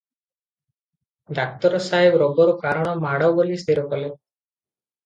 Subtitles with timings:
[1.41, 4.13] ଡାକ୍ତର ସାହେବ ରୋଗର କାରଣ ମାଡ଼ ବୋଲି ସ୍ଥିର କଲେ।